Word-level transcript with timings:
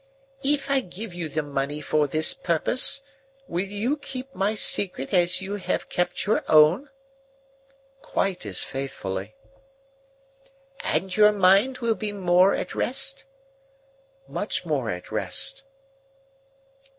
"If 0.41 0.71
I 0.71 0.79
give 0.79 1.13
you 1.13 1.29
the 1.29 1.43
money 1.43 1.79
for 1.79 2.07
this 2.07 2.33
purpose, 2.33 3.03
will 3.47 3.67
you 3.67 3.97
keep 3.97 4.33
my 4.33 4.55
secret 4.55 5.13
as 5.13 5.43
you 5.43 5.57
have 5.57 5.89
kept 5.89 6.25
your 6.25 6.43
own?" 6.49 6.89
"Quite 8.01 8.43
as 8.47 8.63
faithfully." 8.63 9.35
"And 10.79 11.15
your 11.15 11.31
mind 11.31 11.77
will 11.85 11.93
be 11.93 12.11
more 12.11 12.55
at 12.55 12.73
rest?" 12.73 13.25
"Much 14.27 14.65
more 14.65 14.89
at 14.89 15.11
rest." 15.11 15.65